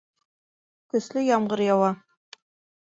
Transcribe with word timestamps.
Көслө 0.95 1.25
ямғыр 1.27 1.65
яуа 1.67 1.95